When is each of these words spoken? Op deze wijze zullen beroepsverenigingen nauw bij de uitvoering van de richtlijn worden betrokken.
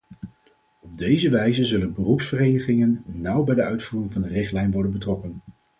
Op 0.79 0.97
deze 0.97 1.29
wijze 1.29 1.65
zullen 1.65 1.93
beroepsverenigingen 1.93 3.03
nauw 3.05 3.43
bij 3.43 3.55
de 3.55 3.63
uitvoering 3.63 4.13
van 4.13 4.21
de 4.21 4.27
richtlijn 4.27 4.71
worden 4.71 4.91
betrokken. 4.91 5.39